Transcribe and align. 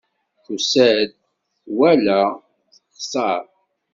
Tusa-d, 0.43 1.11
twala, 1.65 2.21
texṣer. 2.83 3.43